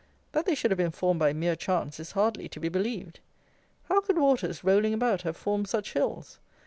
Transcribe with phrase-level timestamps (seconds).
[0.31, 3.19] That they should have been formed by mere chance is hardly to be believed.
[3.83, 6.39] How could waters rolling about have formed such hills?